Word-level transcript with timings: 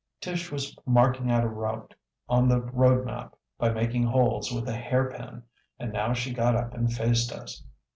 Tish 0.19 0.51
was 0.51 0.75
marking 0.87 1.29
out 1.29 1.43
a 1.43 1.47
route 1.47 1.93
on 2.27 2.47
the 2.49 2.59
road 2.59 3.05
map 3.05 3.35
by 3.59 3.69
making 3.69 4.01
holes 4.01 4.51
with 4.51 4.67
a 4.67 4.75
hairpin, 4.75 5.43
and 5.77 5.93
now 5.93 6.11
she 6.11 6.33
got 6.33 6.55
up 6.55 6.73
and 6.73 6.91
faced 6.91 7.31
us. 7.31 7.63